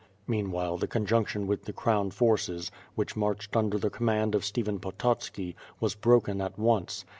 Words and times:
Meanwhile 0.25 0.77
the 0.79 0.87
conjunction 0.87 1.45
with 1.45 1.65
the 1.65 1.73
crown 1.73 2.09
forces, 2.09 2.71
which 2.95 3.15
marched 3.15 3.55
under 3.55 3.77
the 3.77 3.91
command 3.91 4.33
of 4.33 4.43
Stephen 4.43 4.79
Pototski, 4.79 5.55
was 5.79 5.93
broken 5.93 6.41
at 6.41 6.57
once. 6.57 7.05